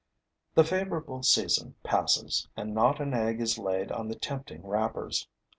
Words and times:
The 0.55 0.63
favorable 0.63 1.21
season 1.21 1.75
passes 1.83 2.47
and 2.57 2.73
not 2.73 2.99
an 2.99 3.13
egg 3.13 3.39
is 3.39 3.59
laid 3.59 3.91
on 3.91 4.07
the 4.07 4.15
tempting 4.15 4.65
wrappers. 4.65 5.27